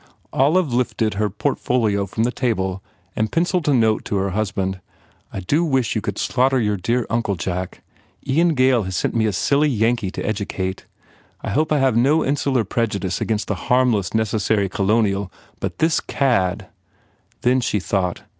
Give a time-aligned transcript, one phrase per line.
[0.33, 2.81] Olive lifted her port folio from the table
[3.15, 4.81] and penciled a note to her husband.
[5.31, 7.83] "I do wish you could slaughter your dear uncle, Jack.
[8.25, 10.87] Ian Gail has sent me a silly Yankee to educate.
[11.41, 16.65] I hope I have no insular prejudice against the harmless, necessary Colonial but this cad"
[17.43, 18.23] Then she thought.